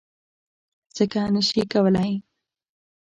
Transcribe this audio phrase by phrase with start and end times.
[0.95, 2.11] څکه نه شي کولی.